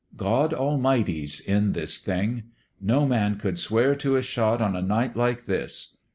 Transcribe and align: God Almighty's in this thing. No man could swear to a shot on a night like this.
God 0.17 0.51
Almighty's 0.51 1.39
in 1.39 1.73
this 1.73 1.99
thing. 1.99 2.45
No 2.81 3.05
man 3.05 3.35
could 3.35 3.59
swear 3.59 3.93
to 3.97 4.15
a 4.15 4.23
shot 4.23 4.59
on 4.59 4.75
a 4.75 4.81
night 4.81 5.15
like 5.15 5.45
this. 5.45 5.95